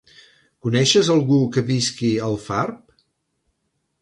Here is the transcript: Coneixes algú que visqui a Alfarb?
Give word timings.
Coneixes 0.67 1.11
algú 1.15 1.37
que 1.57 1.65
visqui 1.69 2.11
a 2.15 2.25
Alfarb? 2.31 2.81